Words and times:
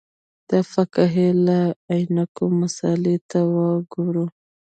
د 0.49 0.51
فقهې 0.71 1.29
له 1.45 1.59
عینکو 1.93 2.43
مسألې 2.61 3.15
ته 3.29 3.39
وګورو. 3.53 4.25